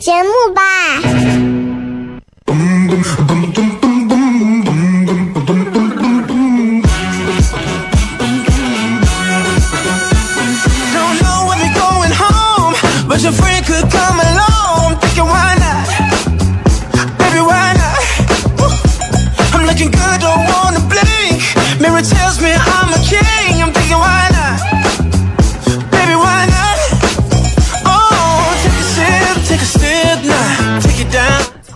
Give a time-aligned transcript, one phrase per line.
[0.00, 0.62] 节目吧。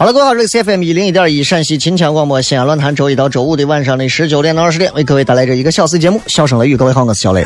[0.04, 6.74] 好了，各位好，这里是 FM 一零一点一陕西秦腔广播西安论坛，周一到周五的晚上的十九点到二十点，为各位带来这一个小时节目《笑声雷雨》。
[6.76, 7.42] 各位好，我是小雷。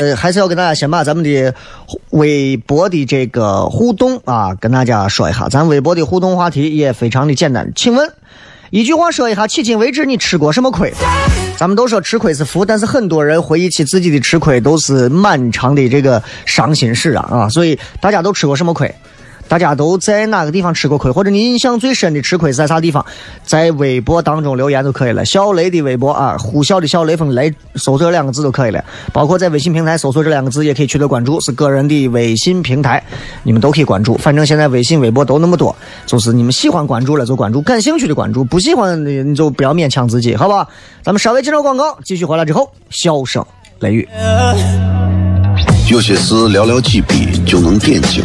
[0.00, 1.52] 呃，还是要跟大家先把咱们的
[2.10, 5.48] 微博的这个互动啊，跟大家说一下。
[5.48, 8.08] 咱微博的互动话题也非常的简单，请问
[8.70, 10.94] 一句话说一下，迄今为止你吃过什么亏？
[11.58, 17.48] 咱们都说吃亏是福，但是很多人回忆起自己的吃亏，都是漫长的这个伤心事啊啊！
[17.48, 18.94] 所以大家都吃过什么亏？
[19.48, 23.04] 大家都在哪个地方吃过亏，或者你印象最深的吃亏是在啥地方？
[23.44, 25.24] 在微博当中留言就可以了。
[25.24, 28.84] 小雷的微博啊，呼啸的小雷锋雷，搜索这两个字就可以了。
[29.12, 33.02] 包括在微信平台搜索这两个字也可以取得关注，是个人的微信平台，
[33.44, 34.16] 你们都可以关注。
[34.16, 35.74] 反正现在微信、微博都那么多，
[36.06, 40.66] 就是你们喜欢关注了就关注，感兴趣的关注，不喜欢的你就不要勉强自己，好吧？
[41.04, 43.44] 咱们稍微介绍广告，继续回来之后，笑声
[43.78, 44.08] 雷雨。
[45.88, 48.24] 有些事寥寥几笔就能点睛。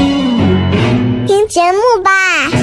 [1.51, 2.60] 节目吧。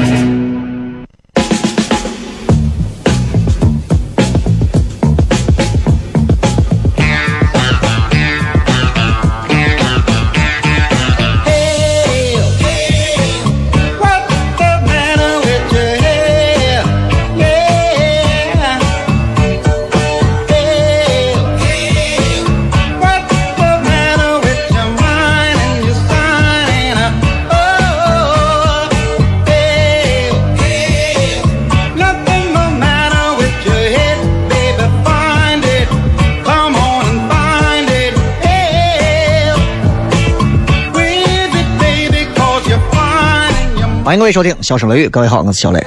[44.09, 45.85] 欢迎各位收听笑声雷雨各位好我是小雷。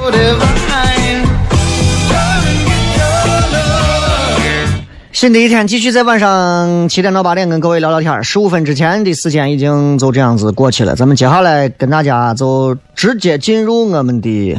[5.11, 14.55] 新的一天继续在晚上七点到八点跟各位聊聊天十五分之前的时间已经就这样子过去了咱们接下来跟大家就直接进入我们的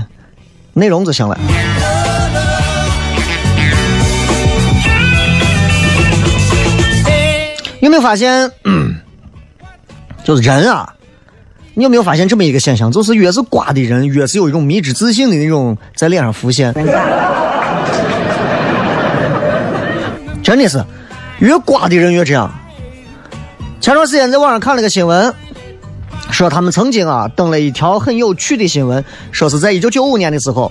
[0.72, 1.38] 内容就行了。
[7.78, 8.50] 有没有发现
[10.24, 10.92] 就是人啊
[11.74, 12.92] 你有没有发现这么一个现象？
[12.92, 16.72] 就是越是瓜的人，越是有一种迷之自信的那种在脸上浮现。
[20.42, 20.84] 真的是，
[21.38, 22.52] 越瓜的人越这样。
[23.80, 25.32] 前段时间在网上看了个新闻，
[26.30, 30.70] 说他们曾经啊登了一条很有趣的新闻，说是在一九九五年的时候，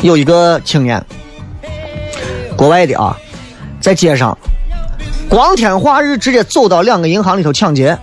[0.00, 1.04] 有一个青年，
[2.56, 3.14] 国外的啊，
[3.78, 4.38] 在街上
[5.28, 7.98] 光天化日直接走到两个银行里头抢劫。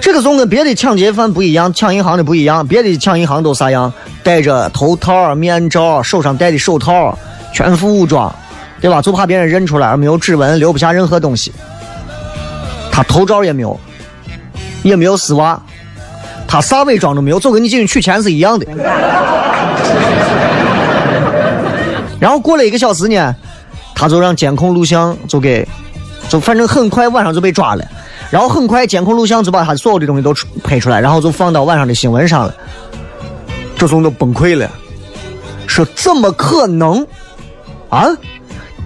[0.00, 3.92] 这个时候跟别的抢劫犯不一样，抢银行的不一样，别的抢银行都啥样？
[4.22, 7.16] 戴着头套、面罩，手上戴的手套，
[7.52, 8.34] 全副武装。
[8.80, 9.02] 对吧？
[9.02, 11.52] 就怕别人认出来，没有指纹，留不下任何东西。
[12.90, 13.78] 他头罩也没有，
[14.82, 15.60] 也没有丝袜，
[16.48, 18.66] 他啥伪装都没有，就跟你进去取钱是一样的。
[22.18, 23.36] 然后过了一个小时呢，
[23.94, 25.68] 他就让监控录像就给，
[26.30, 27.84] 就反正很快晚上就被抓了。
[28.30, 30.32] 然后很快监控录像就把他所有的东西都
[30.62, 32.54] 拍出来，然后就放到晚上的新闻上了。
[33.76, 34.70] 这时候都崩溃了，
[35.66, 37.04] 说怎么可能
[37.88, 38.06] 啊？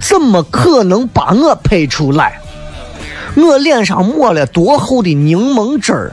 [0.01, 2.41] 怎么可能把我拍出来？
[3.37, 6.13] 我脸上抹了多厚的柠檬汁儿？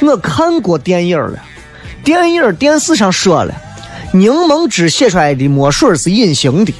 [0.00, 1.38] 我看过电影了，
[2.02, 3.54] 电影电视上说了，
[4.12, 6.72] 柠檬汁写出来的墨水是隐形的。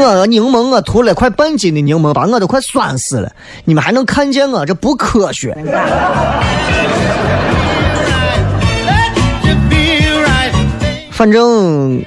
[0.00, 3.30] 我柠檬我涂了快半斤的柠檬，把我都快酸死了。
[3.64, 4.64] 你们还能看见我？
[4.64, 5.56] 这不科学。
[11.10, 12.02] 反正。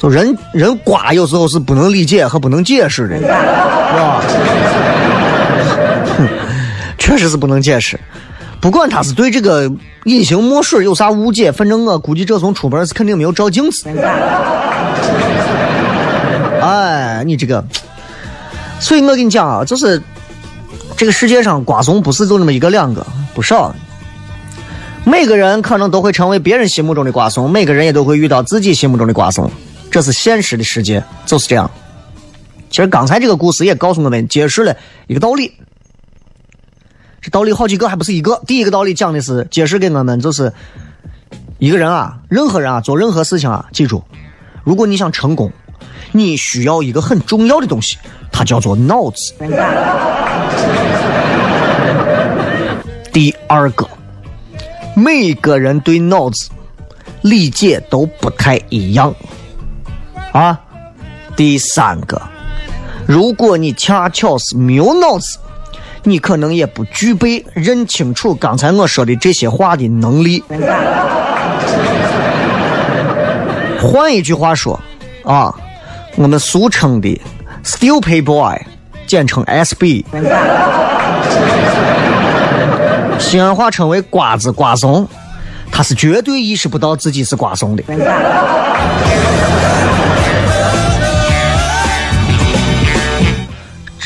[0.00, 4.22] 就人人瓜有时候是不能理解和不能解释的，是吧？
[6.96, 8.00] 确实是不能解释。
[8.62, 9.70] 不管他是对这个
[10.04, 13.84] 隐形墨水有啥误解，反正我估计这从出门是肯定没有照镜子。
[16.60, 17.64] 哎，你这个，
[18.78, 20.02] 所以我跟你讲啊，就是
[20.96, 23.74] 这个世界上瓜怂不是就那么一个两个，不少。
[25.04, 29.50] 每个人可能都会成为别人心目中的瓜怂，每个人也都会遇到自己心目中的瓜怂。
[29.90, 31.68] 这是现实的世界，就是这样。
[32.68, 34.76] 其实刚才这个故事也告诉我们，揭示了
[35.08, 35.52] 一个道理。
[37.20, 38.40] 这道理好几个，还不是一个。
[38.46, 40.52] 第一个道理讲的是，揭示给我们，就是
[41.58, 44.04] 一个人啊，任何人啊，做任何事情啊，记住，
[44.64, 45.50] 如果你想成功，
[46.12, 47.96] 你需要一个很重要的东西，
[48.32, 49.34] 它叫做脑子。
[53.12, 53.88] 第二个，
[54.94, 56.48] 每个人对脑子
[57.22, 59.14] 理解都不太一样。
[60.32, 60.58] 啊，
[61.34, 62.20] 第三个，
[63.06, 65.38] 如果你恰巧是没有脑子，
[66.04, 70.42] 你可能也不具备认清楚刚才我说的这些话的能力。
[73.80, 74.78] 换一句话说，
[75.24, 75.52] 啊，
[76.16, 77.20] 我们俗称的
[77.64, 78.60] “stupid boy”，
[79.06, 80.04] 简称 SB，
[83.18, 85.08] 西安话称为“瓜子瓜怂”，
[85.72, 87.82] 他是绝对意识不到自己是瓜怂的。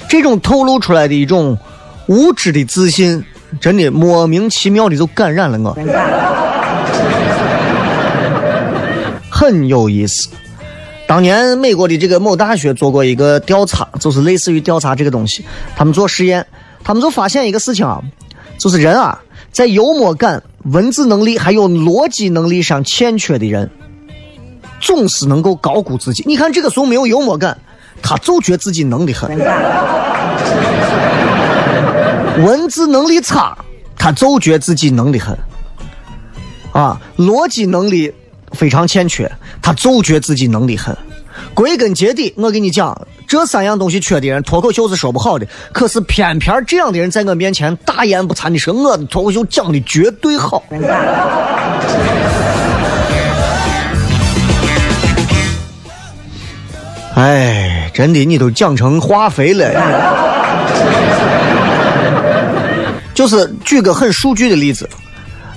[0.08, 1.58] 这种透露出来的一种
[2.06, 3.25] 无知的自信，
[3.61, 5.76] 真的莫名其妙的就感染了我，
[9.28, 10.28] 很有意思。
[11.06, 15.44] 当年美国的这个某大学做过一个调查，就是类似于调查这个东西，
[15.76, 16.46] 他们做实验，
[16.82, 18.02] 他们就发现一个事情啊，
[18.58, 19.20] 就是人啊，
[19.52, 23.70] 在幽默感、文字能力还有逻辑能力上欠缺的人，
[24.80, 26.25] 总是能够高估自己。
[26.26, 27.58] 你看这个时候没有幽默感。
[28.02, 29.30] 他就觉自己能力很，
[32.44, 33.56] 文字能力差，
[33.96, 35.34] 他就觉自己能力很，
[36.73, 38.12] 啊，逻辑能力
[38.54, 39.30] 非常欠缺，
[39.61, 40.96] 他就觉自己能力很。
[41.52, 45.46] 归根结底，我跟你讲，这三样东西缺的人，脱口秀是说不好的。
[45.73, 50.62] 可是偏偏这样的人在我面前大言不惭的说，我的脱口秀讲的绝对好。
[57.16, 59.70] 哎，真的，你都讲成化肥了。
[63.14, 64.88] 就是举个很数据的例子，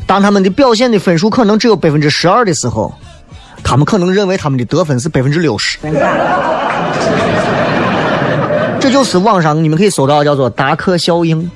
[0.07, 2.91] 当他们的表现的分数可能只有百分之十二的时候，
[3.63, 5.77] 他们可能认为他们的得分是百分之六十。
[8.79, 11.51] 这就是网上你们可以搜到叫做达克效应，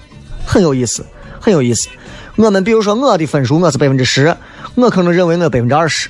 [0.46, 1.05] 很有意思，
[1.39, 1.88] 很有意思。
[2.36, 4.36] 我们比如说我的分数我是百分之十，
[4.75, 6.10] 我可能认为我百分之二十。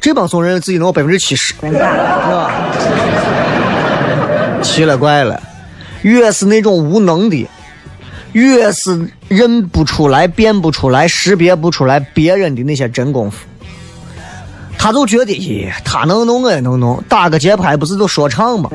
[0.00, 2.50] 这帮怂人自己能有百分之七十，是 吧？
[4.62, 5.40] 奇了怪了，
[6.02, 7.48] 越是那种无能的，
[8.32, 13.38] 越是认不出来、辨不出来、识别不出来别人的那些真功夫，
[14.78, 18.70] 他就觉得，咦，他能弄我也能弄，打个节拍不是都说唱吗？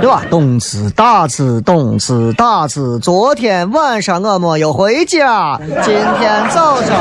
[0.00, 0.22] 对吧？
[0.30, 2.98] 动词、大词、动词、大词。
[3.00, 6.96] 昨天晚上我没有回家，今天早上。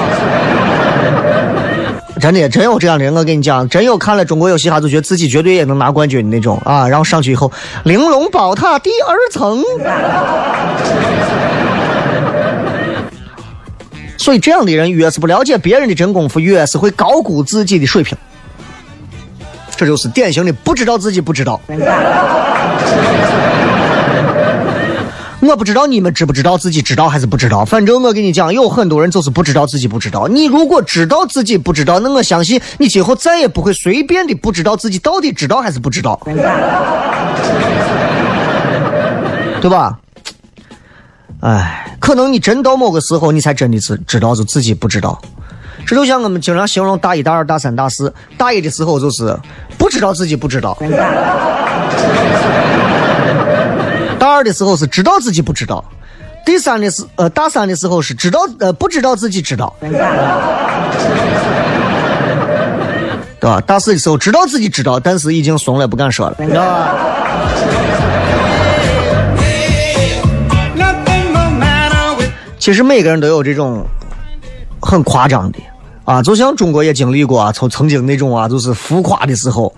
[2.20, 6.86] 真的，真有这样的人，我跟你讲，真有看了中国有嘻哈就觉得自己绝对也能拿冠军的那种啊！
[6.86, 7.50] 然后上去以后，
[7.86, 9.64] 玲珑宝塔第二层。
[14.18, 18.18] 所以这样的人越是不了解别人的真功夫，越是会高估自己的水平。
[19.78, 21.62] 这就是典型的不知道自己不知道。
[25.42, 27.66] 我不知道你们知不知道自己知道还是不知道。
[27.66, 30.28] 反正我跟你讲，有很多人就是不知道自己不知道。
[30.28, 36.20] 你如果知道自己不知道，那我相信你今后再也不会随便的不知道自己到底知道还是不知道，
[39.62, 39.98] 对吧？
[41.42, 45.20] 哎，可能你真到某个时候，你才真的是知道就自己不知道。
[45.88, 48.14] 这就像我们经常形容大一、大二、大三、大四。
[48.38, 49.36] 大一的时候就是
[49.78, 50.78] 不知道自己不知道；
[54.20, 55.84] 大二的时候是知道自己不知道；
[56.46, 59.90] 第三的是呃，大三的时候是知道呃不知道自己知道， 对
[63.50, 63.62] 吧？
[63.66, 66.96] 大四的时候知道自己知道，但是已经怂了，不敢说了， 知道吧？
[72.60, 73.86] 其实每个人都有这种
[74.82, 75.60] 很夸张的。
[76.10, 79.72] 啊，就像中国也经历过啊，曾曾经那种啊，就是浮夸的时候，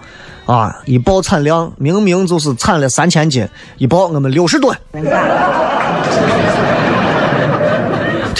[0.45, 3.45] 啊，一报产量明明就是产了三千斤，
[3.77, 5.03] 一报我们六十吨， 对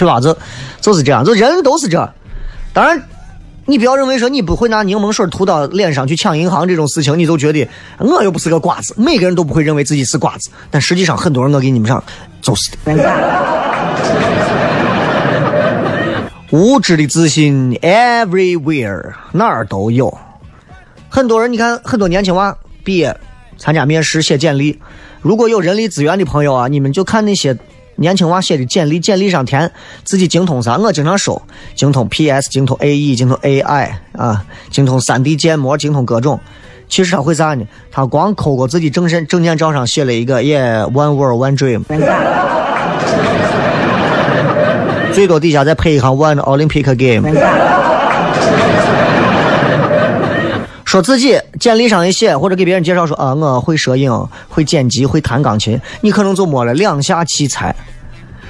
[0.08, 0.22] 吧？
[0.22, 0.38] 这
[0.80, 1.98] 就是这样，这人都是这。
[2.72, 3.04] 当然，
[3.66, 7.68] 你不要认为说你不会拿柠檬水涂到脸上去抢银行这种事情，你就觉得
[8.00, 8.96] 我又不是个瓜子。
[8.98, 12.02] 每个人都不会认为自己是瓜子，但实际上很多人我给你们讲，
[12.42, 14.71] 就是的。
[16.52, 20.18] 无知的自信，everywhere 哪儿都有。
[21.08, 22.54] 很多人，你看，很多年轻娃
[22.84, 23.16] 毕业
[23.58, 24.78] 参加面试写简历。
[25.22, 27.58] 如果有人力资源的朋友啊，你们就看那些
[27.96, 29.72] 年轻娃写的简历，简历上填
[30.04, 30.76] 自己精通啥。
[30.76, 31.42] 我经常收
[31.74, 36.38] 精通 PS，精通 AE，精通 AI 啊，精通 3D 建模，精通各种。
[36.90, 37.66] 其实他会啥呢？
[37.90, 41.86] 他光抠过自己证身证件照上写了一个，Yeah one world one dream。
[45.14, 47.30] 最多底下再配一行 One Olympic Game，
[50.86, 54.12] 说自己简历上一写，或者给别人介绍说啊，我会摄影，
[54.50, 57.76] 会剪辑，会弹钢琴，你可能就摸了两下器材。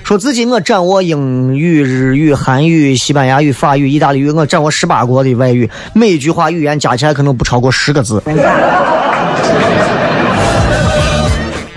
[0.03, 8.21] 说自己我掌握英语、日语、韩语、西班牙语、法语、意大利语，我掌握十八国的外语，每一句话语言加起来可能不超过十个字，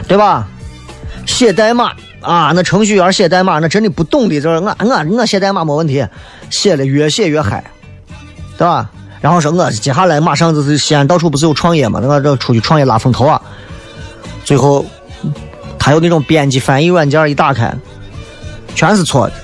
[0.09, 0.47] 对吧？
[1.27, 1.91] 写代码。
[2.25, 6.05] 啊，那程序员写代码，那真的不懂的，就是我我我写代码没问题，
[6.49, 7.63] 写的越写越嗨，
[8.57, 8.91] 对吧？
[9.21, 13.41] 然后说我接下来马上就是西安到处不是有创业嘛，那个这出去创业拉风投啊。
[14.45, 14.85] 最后
[15.79, 17.75] 他有那种编辑翻译软件一打开，
[18.75, 19.35] 全是错的。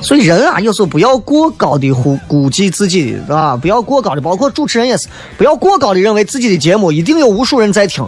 [0.00, 3.56] 所以人啊，有时候不要过高的估估计自己的，是吧？
[3.56, 8.06] 不要过高的，包括主持人也是，不要过高的认为自己的节目一定有无数人在听。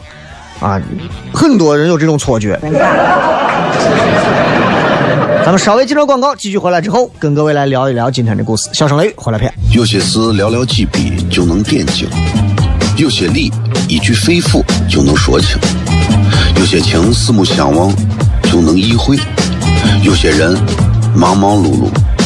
[0.61, 0.81] 啊，
[1.33, 2.59] 很多人有这种错觉。
[5.45, 8.69] 咱们稍微接着广告，继续回来之后，跟各位来聊一聊今天的故事。
[8.73, 9.53] 笑声雷雨回来片。
[9.71, 12.09] 有些事寥寥几笔就能点睛，
[12.97, 13.53] 有些理
[13.87, 15.57] 一句肺腑就能说清，
[16.59, 17.95] 有些情四目相望
[18.43, 19.17] 就能意会，
[20.03, 20.59] 有些人
[21.15, 21.89] 忙忙碌碌。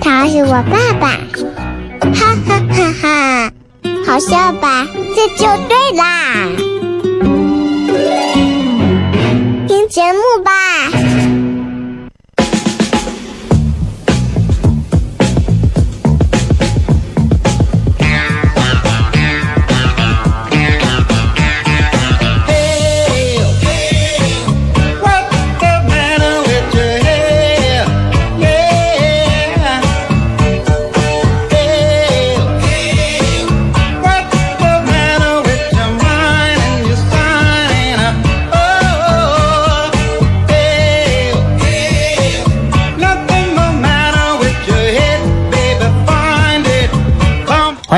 [0.00, 1.18] 他是我爸爸。
[2.14, 3.52] 哈哈哈哈
[4.06, 4.18] 好！
[4.18, 6.48] 笑吧，这就对啦。
[9.66, 10.50] 听节目吧。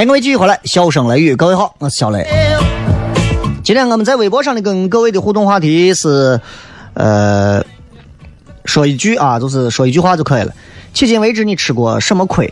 [0.00, 2.26] 欢迎各位继续回来，笑声雷雨，各位好，我是小雷。
[3.62, 6.40] 今天我们在微博上的跟各位的互动话题是，
[6.94, 7.62] 呃，
[8.64, 10.54] 说一句啊，就是说一句话就可以了。
[10.94, 12.50] 迄今为止你吃过什么亏？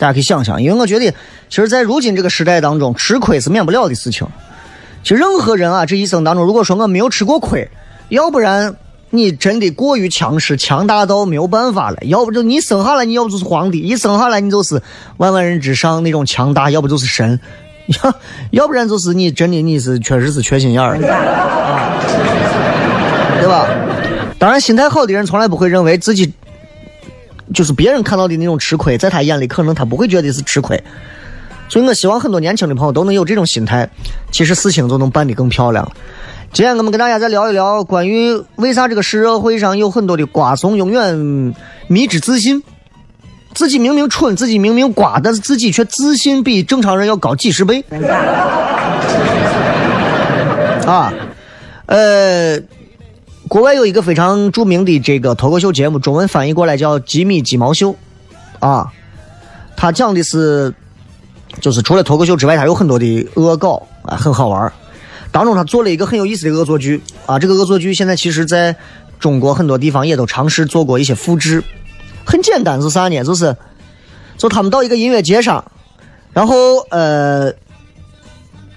[0.00, 1.14] 大家可以想想，因为我觉得，
[1.48, 4.26] 其实，在如今这个时代当中，吃亏是免不了的事情。
[5.04, 7.70] 其实任何人啊，这一生当中，如果说我没有吃过亏，
[8.08, 8.74] 要不然
[9.10, 14.80] 你真的过于强势、强大到没有办法了；要不就你生下来，你要不就是皇帝，一生下来你就是
[15.16, 17.40] 万万人之上那种强大；要不就是神，
[17.88, 18.14] 要
[18.62, 22.00] 要不然就是你真的你是确实是缺心眼儿，啊，
[23.40, 23.66] 对吧？
[24.38, 26.32] 当然，心态好的人从来不会认为自己
[27.52, 30.82] 就是别人看到的那种吃亏，在他眼里可能他不会觉得是吃亏。
[31.68, 33.90] 所以我希望很多年轻的朋友都能有这种心态，
[34.30, 35.90] 其实事情就能办得更漂亮。
[36.52, 41.54] 今天我们跟大家再聊一聊关于为啥这个社会上有很多的瓜怂永远
[41.86, 42.60] 迷之自信，
[43.54, 47.84] 自己明明蠢，自己明明瓜，但是自己却自信比正常人要高几十倍。
[50.86, 51.12] 啊，
[51.86, 52.58] 呃，
[53.46, 57.90] 国外有一个非常著名的这个脱口秀节目，中文翻译过来叫《吉米鸡毛秀》，
[58.58, 58.92] 啊，
[59.76, 60.74] 他讲的是，
[61.60, 64.72] 就是除了脱口秀之外，他有很多的恶搞啊，很好玩。
[65.32, 68.74] 当中他做了一个很有意思的恶作剧啊，这个恶作剧现在其实在
[69.18, 71.62] 中国很多地方也都尝试做过一些复制。
[72.24, 73.22] 很简单是啥呢？
[73.22, 73.56] 就是，
[74.36, 75.64] 就他们到一个音乐节上，
[76.32, 77.52] 然后呃。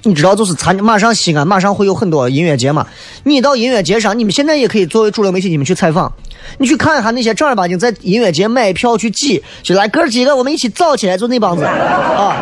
[0.05, 2.85] 你知道，就是参马上西安马上会有很多音乐节嘛？
[3.23, 6.11] 你到音乐节上，你们现在也可以作为主流媒体，你们去采访，
[6.57, 12.35] 你去看一下那些正儿八经在音乐节买票去挤，就来哥几个，我们一起造起来，就那帮子啊！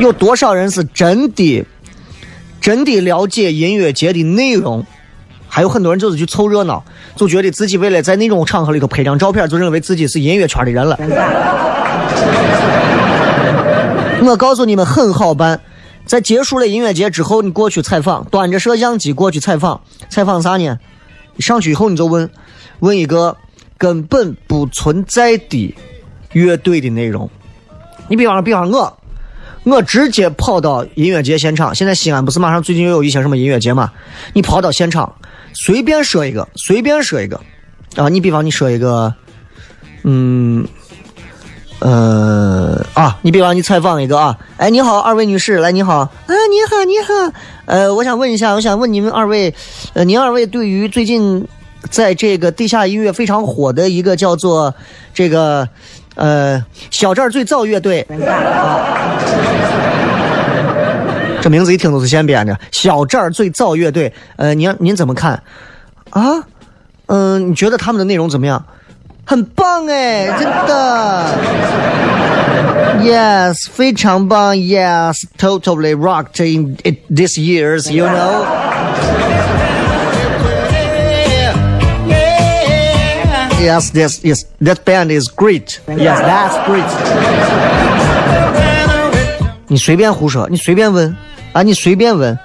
[0.00, 1.64] 有多少人是真的、
[2.68, 4.84] 真的了解音乐节的内容？
[5.48, 6.84] 还有很多人就是去凑热闹，
[7.16, 10.94] 就觉得自己为了在那种场合里头拍张照片，就认为自己是音乐圈的人了。
[14.22, 15.62] 我告诉你们很好办，
[16.04, 20.78] 在结束了音乐节之后，你过去采访，端着摄像机过去采访，采访啥呢？
[21.38, 22.28] 上去以后你就问，
[22.80, 23.38] 问一个
[23.78, 25.74] 根本不存在的
[26.32, 27.30] 乐队的内容。
[28.08, 28.98] 你比方，比方我，
[29.70, 31.74] 我直接跑到音乐节现场。
[31.74, 33.92] 现在西安不是马上最近又有一些什么音乐节嘛？
[34.32, 35.14] 你跑到现场，
[35.52, 37.40] 随便说一个，随便说一个
[37.96, 38.08] 啊！
[38.08, 39.14] 你比方你说一个，
[40.04, 40.66] 嗯。
[41.80, 49.54] 呃啊，你比方你采访一个啊，哎，你好，二位女士，来，你好，啊，你好，你好，呃，我想问一下，我想问你们二位，
[49.92, 51.46] 呃，您二位对于最近
[51.88, 54.74] 在这个地下音乐非常火的一个叫做
[55.14, 55.68] 这个
[56.18, 58.06] 呃小寨最燥乐队，
[61.40, 65.42] 这名字一听都是现编的，小寨最燥乐队，呃，您您怎么看？
[66.10, 66.42] 啊，
[67.06, 68.62] 嗯，你觉得他们的内容怎么样？
[69.24, 71.24] 很棒哎，真的。
[73.00, 74.56] Yes，非常棒。
[74.56, 77.90] Yes，totally rocked in it this years.
[77.92, 78.67] You know.
[83.68, 84.46] Yes, yes, yes.
[84.62, 85.78] That band is great.
[85.86, 86.88] Yes, that's great.
[89.66, 91.14] 你随便胡说，你随便问
[91.52, 92.38] 啊，你随便问。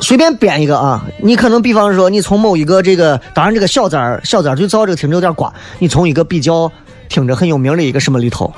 [0.00, 6.70] 随便编一个啊，你可能比方说，你从某一个这个，当然这个小寨儿小寨儿最早这个听着有点瓜，你从一个比较
[7.08, 8.52] 听着很有名的一个什么里头，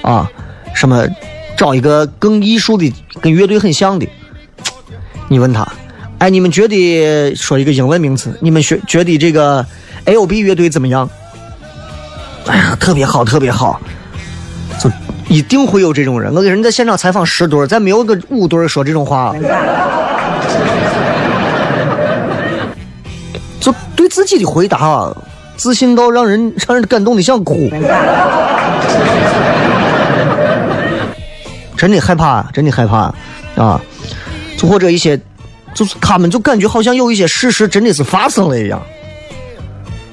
[0.00, 0.30] 啊，
[0.72, 1.06] 什么
[1.54, 4.08] 找一个更艺术的，跟乐队很像的，
[5.28, 5.70] 你问他，
[6.20, 9.64] 哎，你们觉得说一个英文名词，你们学觉得这个
[10.04, 11.08] L B 乐队怎么样？
[12.46, 13.80] 哎呀，特别好，特别好，
[14.78, 14.90] 就
[15.30, 16.30] 一定会有这种人。
[16.34, 19.34] 我给人在现场采访十对儿，咱没有个五对儿说这种话。
[23.58, 25.10] 就对自己的回答
[25.56, 27.70] 自信到让人让人感动的想哭，
[31.78, 33.14] 真的害怕，真的害怕
[33.56, 33.80] 啊！
[34.58, 35.18] 就或者一些，
[35.74, 38.82] 就是他们就感觉好像有一些事实真的是发生了一样，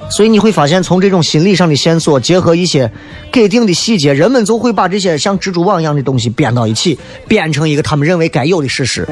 [0.09, 2.89] 所以你会发现，从这种心理上的线索，结合一些
[3.31, 9.05] 给定的细节，人们就会把这些像蜘蛛网一样的东西编到一起，编成一个他们认为该有的事实，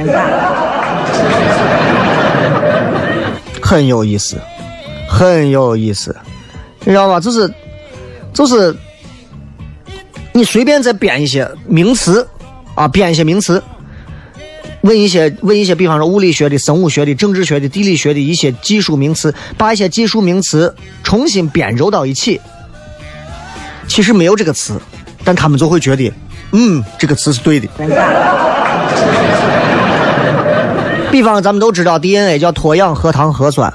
[3.62, 4.38] 很有意思，
[5.10, 6.16] 很有意思，
[6.82, 7.20] 你知道吧？
[7.20, 7.52] 就是
[8.34, 8.74] 就是，
[10.32, 12.26] 你随便再编一些名词
[12.76, 13.62] 啊，编一些名词。
[14.86, 22.40] 问一些问一些，比方说物理学的、生物学的、政治学的、地理学的一些技术名词，把一些技术名词重新编揉到一起。
[23.88, 24.80] 其实没有这个词，
[25.24, 26.14] 但他们就会觉得，
[26.52, 27.68] 嗯，这个词是对的。
[31.12, 33.74] 比方咱们都知道 DNA 叫脱氧核糖核酸，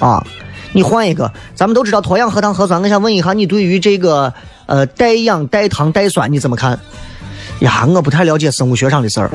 [0.00, 0.26] 啊，
[0.72, 2.82] 你换一个，咱们都知道脱氧核糖核酸。
[2.82, 4.34] 我想问一下，你对于这个
[4.66, 6.76] 呃代氧、代糖、代酸你怎么看？
[7.60, 9.30] 呀，我不太了解生物学上的事儿。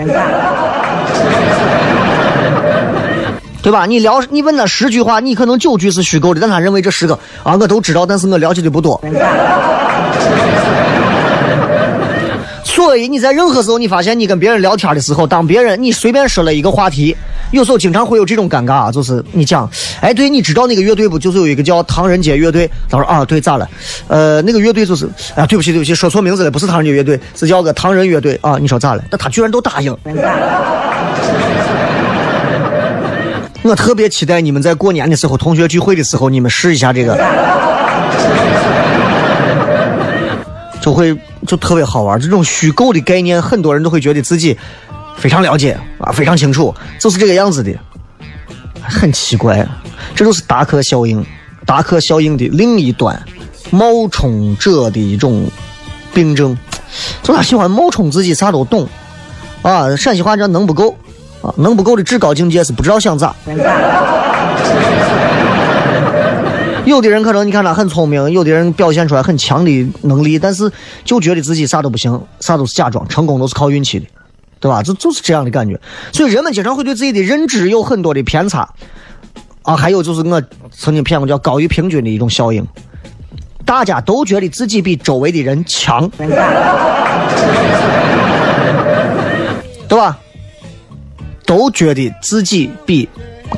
[3.61, 3.85] 对吧？
[3.87, 9.01] 你聊你问他十句话，你可能九句是虚构的，但他认为这十个啊我都知道，但是我了解的不多。
[12.85, 17.17] 所以你在任何时候，你发现你跟别人聊天的时候，当别人你随便说了一个话题，
[17.49, 19.67] 有时候经常会有这种尴尬啊，就是你讲，
[19.99, 21.17] 哎，对，你知道那个乐队不？
[21.17, 22.69] 就是有一个叫唐人街乐队。
[22.87, 23.67] 他说啊，对，咋了？
[24.07, 28.57] 呃，那个乐队就是，啊，对不起，对不起，说错名字了，不是唐人街乐队，是叫个唐人乐队啊。
[28.61, 29.03] 你说咋了？
[29.09, 29.97] 但他居然都答应。
[33.63, 37.15] 我特别期待你们在过年的时候、同学聚会的时候，你们试一下这个，
[40.85, 41.17] 就会
[41.47, 42.19] 就特别好玩。
[42.19, 44.55] 这种虚构的概念，很多人都会觉得自己
[45.17, 47.71] 非常了解啊，非常清楚，就是这个样子的。
[48.83, 49.67] 很奇怪，
[50.13, 51.25] 这就是达克效应，
[51.65, 53.19] 达克效应的另一端，
[53.71, 55.49] 冒充者的一种
[56.13, 56.55] 病症。
[57.23, 58.87] 就他喜欢冒充自己啥都懂
[59.63, 60.95] 啊，陕西话叫能不够。
[61.41, 63.35] 啊，能不够的至高境界是不知道想咋。
[66.85, 70.71] 有的人可能你看他很聪明，有的人表现出来很强的能力，但是
[71.03, 74.05] 就觉得自己啥都不行，啥都是假装，成功都是靠运气的，
[74.59, 74.83] 对吧？
[74.83, 75.79] 就就是这样的感觉。
[76.13, 78.69] 所以人们经常会对自己的认知有很多的偏差。
[79.63, 82.63] 啊，还有就是我曾经骗过叫高于平均的一种效应，
[83.65, 86.07] 大家都觉得自己比周围的人强，
[89.89, 90.19] 对吧？
[91.47, 93.09] 都觉得自己比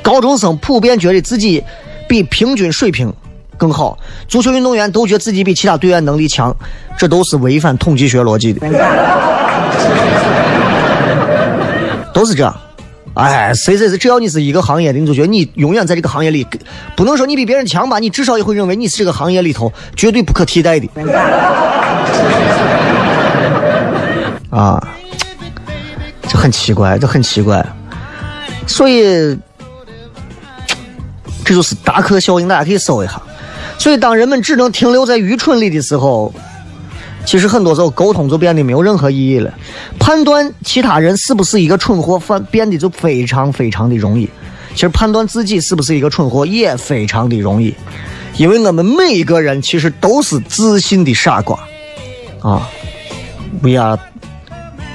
[0.01, 1.61] 高中生普遍觉得自己
[2.07, 3.13] 比平均水平
[3.57, 6.55] 更好，足球运动员都觉得自己比其他队员能力强，
[6.97, 8.67] 这都是违反统计学逻辑的，
[12.13, 12.55] 都是这样。
[13.15, 16.45] 哎，谁谁谁，只要你是一个行业的，你就觉得你永远在这个行业里，
[16.95, 20.87] 不能说你比别人强吧，你至少也会认为你是这个行业里头绝对不可替代的。
[24.51, 24.87] 啊，
[26.27, 27.65] 这很奇怪，这很奇怪。
[28.67, 29.35] 所以，
[31.47, 33.21] 这就是达克效应，大家可以搜一下。
[33.77, 36.33] 所以，当人们只能停留在愚蠢里的时候，
[37.25, 39.53] 其实很多时候沟通就变得没有任何意义了。
[39.97, 44.29] 判断其他人是不是一个蠢货，反变得就非常非常的容易。
[44.73, 47.73] 其实判断自己是不是一个蠢货也非常的容易，
[48.35, 51.57] 因为我们每一个人其实都是自信的傻瓜
[52.41, 52.69] 啊。
[53.61, 53.97] We are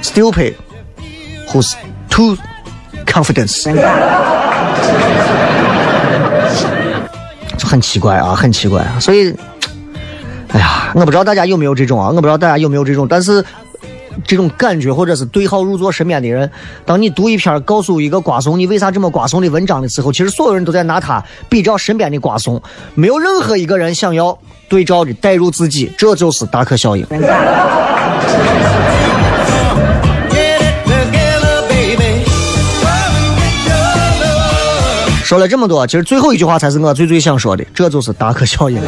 [0.03, 0.53] stupid
[1.49, 1.73] who's
[2.09, 2.37] too
[3.07, 3.63] confidence，
[7.73, 8.85] 很奇怪啊，很奇怪。
[8.99, 9.33] 所以，
[10.49, 13.43] 哎呀，我不知道大家有没有这种啊，我不知道大家有没有这种，但是
[14.27, 16.47] 这种感觉或者是对号入座身边的人，
[16.85, 22.61] 当你读一篇告诉一个瓜怂你为啥这么瓜怂的文章的时候，其实所有人都在拿他比照身边的瓜怂，
[22.93, 24.37] 没有任何一个人想要
[24.69, 27.03] 对照的带入自己，这就是达克效应。
[35.23, 38.79] 说了这么多，其实最后一句话才是我最最想说的，这就是达克效应。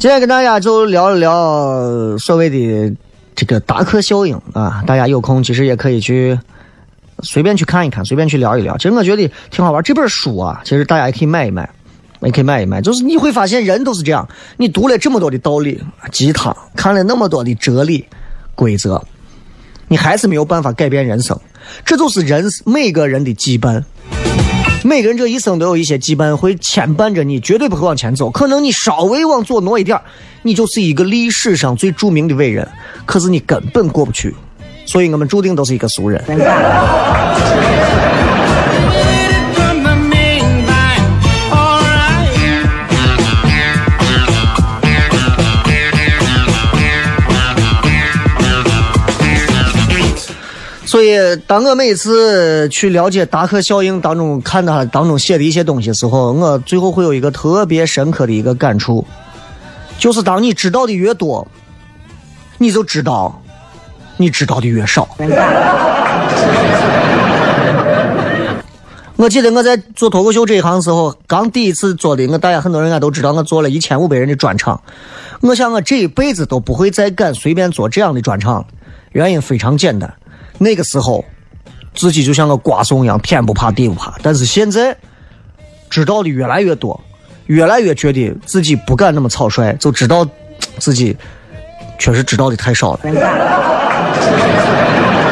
[0.00, 2.96] 今天跟大家就聊一聊所谓的
[3.36, 6.38] 这个达克效应啊，大家有空其实也可以去
[7.22, 8.74] 随便去看一看，随便去聊一聊。
[8.78, 9.82] 其实我觉得挺好玩。
[9.82, 11.68] 这本书啊，其实大家也可以买一买，
[12.22, 12.80] 也可以买一买。
[12.80, 15.78] 就是你会发现人都是这样，你读了这么多的道理
[16.10, 18.02] 鸡汤，看了那么多的哲理
[18.54, 19.04] 规则，
[19.86, 21.38] 你还是没有办法改变人生。
[21.84, 23.84] 这就是人每个人的羁绊。
[24.82, 28.30] 每个人这一生都有一些羁绊会牵绊着你，绝对不会往前走。
[28.30, 30.00] 可能你稍微往左挪一点
[30.42, 32.66] 你就是一个历史上最著名的伟人，
[33.04, 34.34] 可是你根本过不去。
[34.86, 36.22] 所以我们注定都是一个俗人。
[50.90, 59.06] 所以，当我每次去了解达克效应当中看他当中写的一些东西时候，我最后会有一个特别深刻的一个感触，
[60.00, 61.46] 就是当你知道的越多，
[62.58, 63.40] 你就知道
[64.16, 65.08] 你知道的越少。
[69.14, 74.82] 我记得我在做脱口秀这一行时候，刚第一次做的，我大家很多人应该都知道，我做了一千五百人的专场。
[75.40, 78.66] 我想我这一辈子都不会再敢随便做这样的专场，
[79.12, 80.12] 原因非常简单。
[80.62, 81.24] 那个时候，
[81.94, 84.12] 自己就像个瓜怂一样，天不怕地不怕。
[84.22, 84.94] 但是现在，
[85.88, 87.00] 知道的越来越多，
[87.46, 90.28] 越来越觉得自己不敢那么草率，就知道
[90.78, 91.16] 自己
[91.98, 93.00] 确实知道的太少了。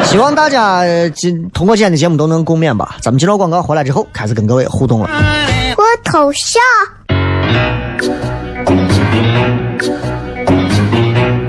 [0.03, 2.97] 希望大家今通过今天的节目都能共勉吧。
[2.99, 5.09] 咱们接着广告回来之后，开始跟各位互动了。
[5.75, 6.59] 脱头像？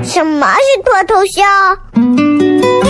[0.04, 2.89] 什么是脱头像？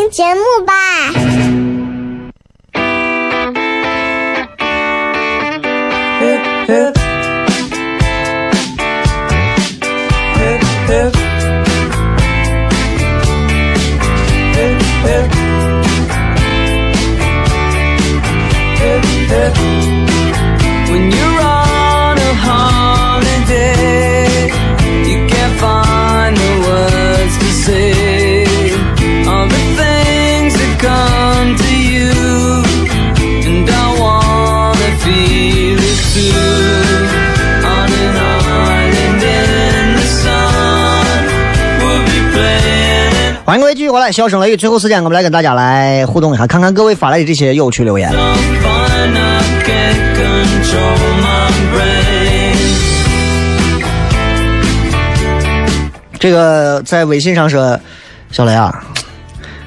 [0.00, 1.19] 听节目吧。
[43.50, 48.08] 欢迎各位继续回来，笑声雷雨，最后时间我们来跟大家来互动一下，看看各位发来的这些有趣留言。
[56.20, 57.76] 这个在微信上说，
[58.30, 58.84] 小雷啊，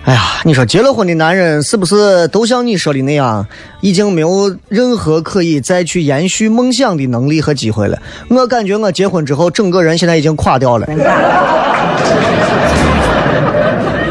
[0.06, 3.46] 哎呀，你说结了婚的男人是不是都像你说的那样，
[3.82, 8.02] 已经没有任何可以再去延续梦想的能力和机会了？
[8.30, 10.88] 我感觉我结婚之后，整个人现在已经垮掉了。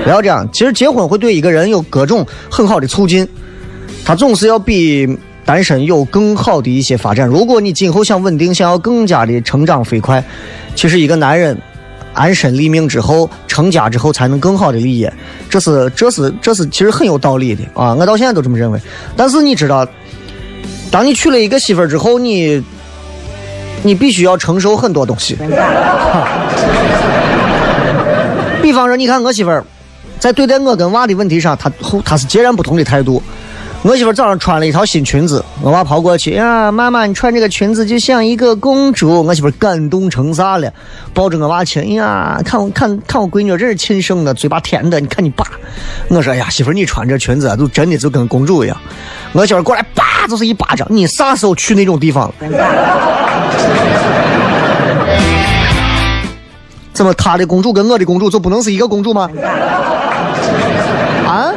[0.05, 3.27] 不要这样，其实结婚会对一个人有各种很好的促进，
[4.05, 7.27] 他总是要比单身有更好的一些发展。
[7.27, 10.23] 如果你今后想稳定，想要更加的成长飞快，
[10.75, 11.57] 其实一个男人
[12.15, 15.13] 安身立命之后，成家之后才能更好的立业。
[15.49, 17.95] 这是这是这是其实很有道理的啊！
[17.95, 18.81] 我到现在都这么认为。
[19.17, 19.87] 但是你知道，
[20.91, 22.63] 当你娶了一个媳妇儿之后，你
[23.83, 25.37] 你必须要承受很多东西。
[28.61, 29.65] 比方说，你看我媳妇儿。
[30.23, 31.69] 在对待我跟娃的问题上，他
[32.05, 33.21] 他是截然不同的态度。
[33.83, 39.21] 我媳妇早上穿了一套新裙子，我娃跑过去呀，妈妈，你穿这个裙子就像一个公主。
[39.25, 40.73] 我媳妇感动成啥了，
[41.13, 45.01] 抱着我娃亲，哎呀，看我看看我闺女真是亲生的，嘴巴甜的。
[45.01, 45.45] 你看你爸，
[46.07, 48.77] 我说哎呀，媳妇你穿这裙子就真的就跟公主一样。
[49.33, 50.87] 我媳妇过来，叭就是一巴掌。
[50.89, 52.35] 你啥时候去那种地方了？
[56.93, 59.29] 怎么他的公主跟我的公主就不能是一个公主吗？
[61.27, 61.53] 啊，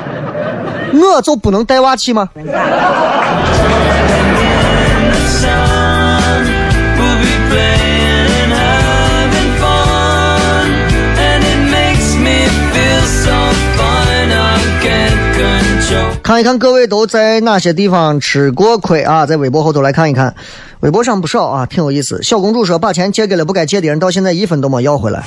[0.93, 2.29] 我就不能带娃去吗？
[16.23, 19.27] 看一看各位都在哪些地方吃过亏啊？
[19.27, 20.33] 在微博后头来看一看，
[20.79, 22.23] 微博上不少啊，挺有意思。
[22.23, 25.23] 小公主说把钱借给了不该借的人，到现在一分都没要回来。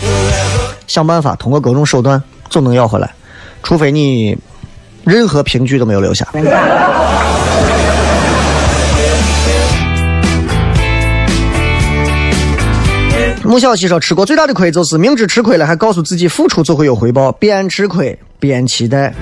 [0.89, 3.15] 想办法通过各种手段总能要回来，
[3.62, 4.37] 除非你
[5.05, 6.27] 任何凭据都没有留下。
[13.44, 19.14] 穆小西说吃过最大的亏就是明知吃亏了还告诉自己付出就会有回报，边吃亏边期待。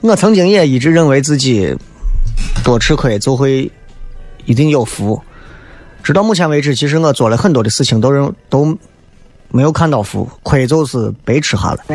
[0.00, 1.74] 我曾经也一直认为自己
[2.62, 3.70] 多吃亏就会
[4.46, 5.20] 一定有福，
[6.02, 8.76] 直到目前为止，其实我做了很多的事情都认都
[9.50, 11.78] 没有看到福，亏就是白吃哈了。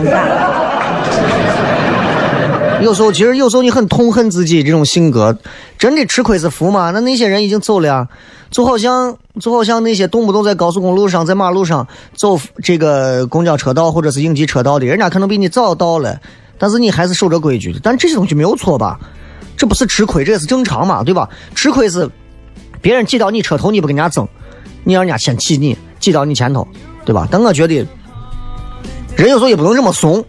[2.81, 5.37] 有时候，其实有时候你很痛恨自己这种性格，
[5.77, 6.91] 真的吃亏是福吗？
[6.91, 8.07] 那那些人已经走了呀，
[8.49, 11.85] 就好像就好像那些动不动在高速公路上、在马路上
[12.15, 16.17] 走这个公交车道或者是应急车道的，人家可能比你早到了，
[16.57, 17.81] 但是你还是守着规矩的。
[17.83, 18.97] 但这些东西没有错吧？
[19.57, 21.27] 这不是吃亏，这也是正常嘛，对吧？
[21.53, 22.09] 吃亏是
[22.79, 24.25] 别人挤到你车头，你不跟人家争，
[24.85, 26.65] 你让人家先挤你，挤到你前头，
[27.09, 27.27] 对吧？
[27.31, 27.73] 但我觉得
[29.17, 30.23] 人有时候也不能这么怂，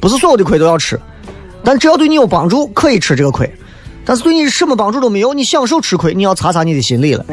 [0.00, 0.98] 不是所有的亏都要吃。
[1.62, 3.46] 但只要对你有帮助，可以吃这个亏；
[4.04, 7.24] 但是对你什么帮助都没有，你享受吃亏，你要擦擦你的心理了。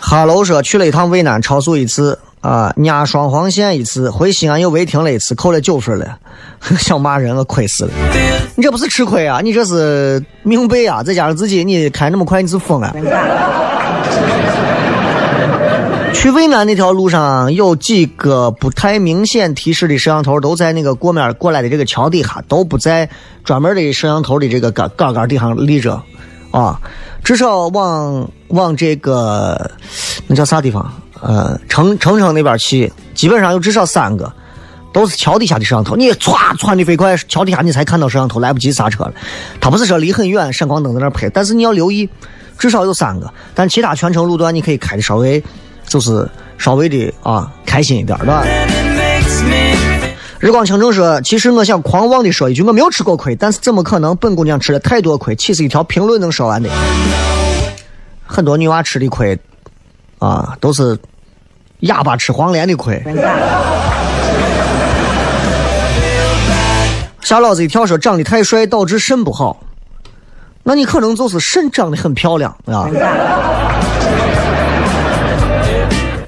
[0.00, 6.18] 哈喽说去了一趟渭南，超速一次啊，压双黄线一次，回西安又违停了一次，扣了九分了，
[6.76, 7.90] 想骂人了，亏死了！
[8.56, 11.02] 你这不是吃亏啊，你这是命背啊！
[11.02, 12.94] 再加上自己你开那么快，你是疯了。
[16.12, 23.08] 去渭南那条路上有几个不太明显提示的摄像头，都在那个过面过来的这个桥底下，都不在
[23.44, 26.02] 专门的摄像头的这个杆杆杆底上立着，
[26.50, 26.80] 啊，
[27.24, 29.70] 至少往往这个
[30.26, 30.92] 那叫啥地方？
[31.22, 34.30] 呃，城城城那边去，基本上有至少三个，
[34.92, 35.96] 都是桥底下的摄像头。
[35.96, 39.14] 你歘窜的飞快，桥底下你才看到摄像头，来不及刹车了。
[39.60, 42.06] 他不是说离很远，闪光灯在那拍，但是你要留意，
[42.58, 45.42] 至少有三个，但其他全程路段你可以开的稍微。
[45.84, 48.46] 就是稍微的啊，开心一点的。
[50.38, 54.16] 日光倾城说：“其实我想狂妄的说一句，我没有吃过亏，但是怎么可能？
[54.16, 56.70] 本姑娘吃了太多亏，岂是一条评论能说完的？
[58.24, 59.38] 很多女娃吃的亏，
[60.18, 60.96] 啊，都是
[61.82, 63.00] 哑巴吃黄连的亏。
[67.22, 67.86] ”吓老子一跳！
[67.86, 69.62] 说长得太帅导致肾不好，
[70.64, 72.88] 那你可能就是肾长得很漂亮啊。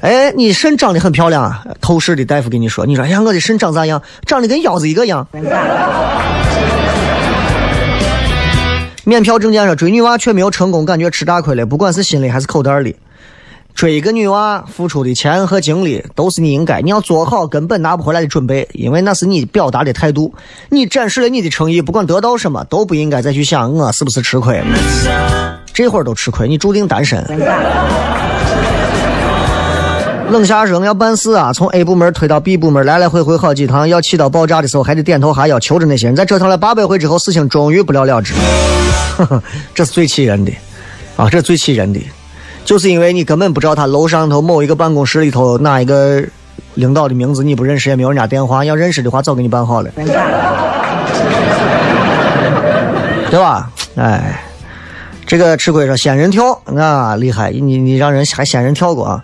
[0.00, 1.64] 哎，你肾长得很漂亮啊！
[1.80, 4.00] 透视的大夫跟你说，你说，哎呀，我的肾长咋样？
[4.24, 5.26] 长得跟腰子一个样。
[9.04, 12.96] 免票证件上追女娃却没有成功，感觉吃大亏了，不管是心里还是口袋里。
[13.74, 20.32] 追一个女娃付出的钱和精力都是你应该，你要做好根本拿不回来的准备，因为那是你表达的态度，
[20.70, 24.62] 你展示了你的诚意，不管得到什么都不应该再去想我是不是吃亏。
[25.72, 27.20] 这会儿都吃亏，你注定单身。
[30.30, 36.14] 冷下生要办事啊，从 A 部门推到 B 部门，来来回回好几趟，要气到爆炸的时候还得点头哈腰求着那些人。
[36.14, 38.34] 在折腾了八百回之后，事情终于不了了之。
[39.74, 40.52] 这是最气人的
[41.16, 41.28] 啊！
[41.28, 42.00] 这是最气人的，
[42.64, 46.22] 就是因为你根本不知道他楼上头某一个办公室里头哪一个
[46.74, 48.64] 领导的名字你不认识，也没有人家电话。
[48.64, 49.90] 要认识的话，早给你办好了，
[53.31, 53.70] 对吧？
[53.96, 54.42] 哎，
[55.27, 57.50] 这个吃亏说仙人跳啊，厉害！
[57.50, 59.22] 你你让人还仙人跳过啊？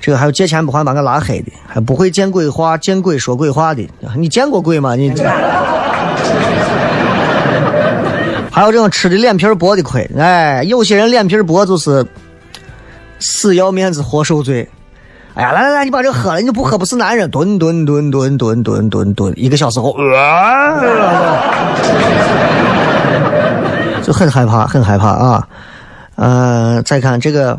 [0.00, 4.94] 这个还有借钱不还把我拉黑的，还不会见鬼话、见鬼说鬼话的，你见过鬼吗？
[4.96, 5.12] 你
[8.50, 12.04] 还有这种吃的脸皮薄的亏，哎，有些人脸皮薄就是
[13.22, 14.68] 死要面子活受罪。
[15.34, 17.30] 哎呀，来来来，你把这喝了，你就不喝不是男人。
[17.30, 19.96] 蹲蹲蹲蹲蹲蹲蹲蹲，一个小时后，
[24.02, 25.48] 就很害怕，很害怕啊。
[26.16, 27.58] 嗯，再看这个。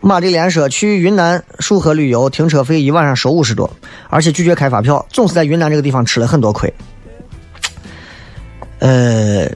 [0.00, 3.68] 马丽莲说：“去云南束河旅游，停车费一晚上收五十多，
[4.08, 6.72] 而且拒绝开发票，总是在云南这个地方吃了很多亏。
[8.78, 9.48] 呃，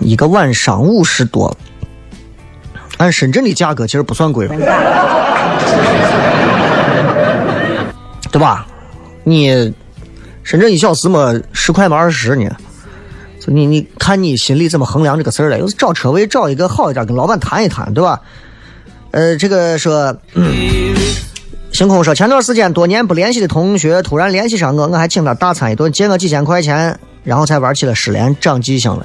[0.00, 1.56] 一个晚上五十多，
[3.02, 4.46] 按深圳的价格其实不算贵，
[8.30, 8.64] 对吧？
[9.24, 9.74] 你
[10.44, 12.48] 深圳一小时么十块么二十呢？
[13.46, 15.58] 你你看你心里怎么衡量这个事儿了？
[15.58, 18.20] 有找车位找一个好一点，跟老板谈一谈，对吧？”
[19.10, 20.16] 呃，这个说，
[21.72, 29.04] 星空说，前段时间多年不联系的同学突然联系上我，我还请他大餐一顿，借我几千块钱，然后才玩起了失联，长记性了。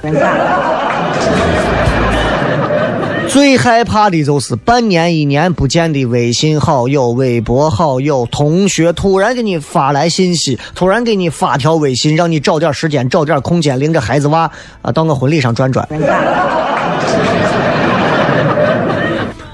[3.30, 14.49] 最害怕的就是半年一年不见的微信好友、微博好友、同学突然给你发来信息，突然给你发条微信，让你找点时间、找点空间，领着孩子娃
[14.82, 15.88] 啊到我婚礼上转转。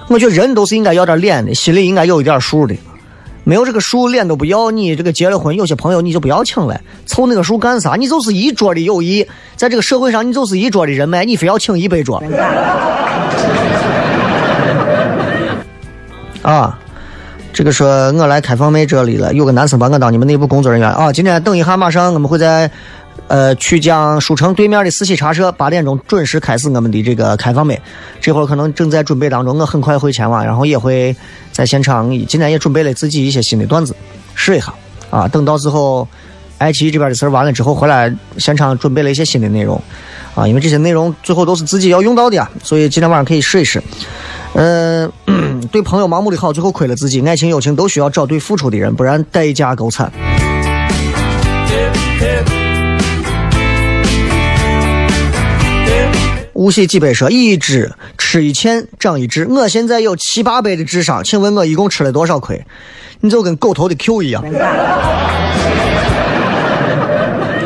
[0.08, 2.76] 我觉得人都是应该要点脸的，心里应该有一点数的。
[3.46, 4.72] 没有这个数，脸都不要。
[4.72, 7.96] 你这个结了婚，有些朋友你就不要请了，凑那个数干啥？
[7.96, 12.24] 你就是一桌的友谊，在这个社会上，你就是一桌的人脉，你非要请一百桌。
[16.42, 16.78] 啊，
[17.54, 21.12] 这个说我来开放妹这里了，有个男生把我当你们内部工作人员啊。
[21.12, 22.70] 今天等一下，马上我们会在
[23.30, 27.80] 呃，曲江书城对面的四喜茶社八点钟准时开始我们的这个开放麦，
[28.22, 31.16] 这会儿可能正在准备当中，我很快会前往，然后也会
[31.52, 33.96] 在现场，今天也准备了自己一些新的段子，
[34.36, 34.72] 试一下
[35.10, 35.28] 啊。
[35.28, 36.08] 等到时候，
[36.60, 39.82] 爱奇艺这边的事儿完了之后，回来现场准备了一些新的内容
[40.36, 43.82] 啊，因为这些内容最后都是自己要用到的啊，所以今天晚上可以试一试。
[44.54, 45.12] 嗯，
[45.72, 47.20] 对朋友盲目的好，最后亏了自己。
[47.28, 50.12] 爱情友情都需要找对付出的人，不然代价够惨。
[56.64, 62.66] 无锡几杯说一只吃一堑长一智，我现在有七八百的智商，请问我一共吃了多少亏？
[63.20, 64.42] 你就跟狗头的 Q 一样。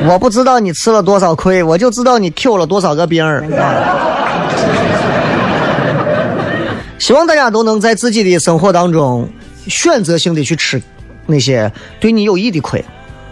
[0.10, 3.46] 我不知道你吃了多少亏，我就知道你 Q 了多少个兵儿。
[6.98, 9.30] 希望大家都能在自己的生活当中
[9.68, 10.82] 选择性的去吃
[11.28, 12.84] 那些对你有益的亏，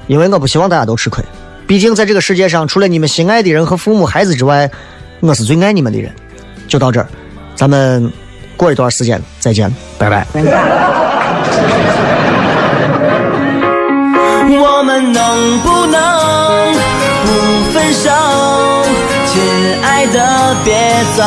[0.06, 1.26] 因为我不希望大家都吃亏。
[1.66, 4.70] 毕竟在这个世界上，除了你们心爱的人和父母、孩子之外，
[5.22, 6.12] 我是最爱你们的人。
[6.68, 7.08] 就到这儿，
[7.56, 8.12] 咱们
[8.58, 10.26] 过一段时间再见，拜拜。
[14.48, 16.02] 我们能不能
[17.26, 17.28] 不
[17.72, 18.10] 分手？
[19.32, 19.42] 亲
[19.84, 20.74] 爱的，别
[21.16, 21.24] 走。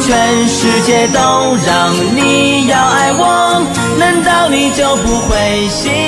[0.00, 1.18] 全世界都
[1.66, 3.62] 让你要爱我，
[3.98, 6.03] 难道你就不会心